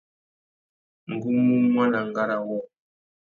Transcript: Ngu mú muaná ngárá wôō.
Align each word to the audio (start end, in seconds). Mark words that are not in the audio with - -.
Ngu 1.11 1.27
mú 1.45 1.55
muaná 1.73 1.99
ngárá 2.09 2.37
wôō. 2.47 2.61